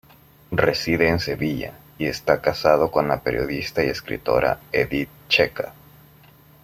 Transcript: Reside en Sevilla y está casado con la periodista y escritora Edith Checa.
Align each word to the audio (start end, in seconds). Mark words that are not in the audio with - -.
Reside 0.49 1.09
en 1.09 1.19
Sevilla 1.19 1.73
y 1.99 2.07
está 2.07 2.41
casado 2.41 2.89
con 2.89 3.07
la 3.07 3.21
periodista 3.21 3.83
y 3.83 3.89
escritora 3.89 4.59
Edith 4.71 5.09
Checa. 5.29 5.75